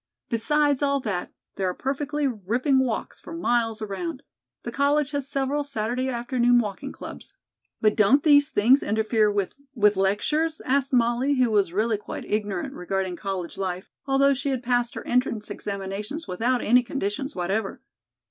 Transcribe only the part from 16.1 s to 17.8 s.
without any conditions whatever.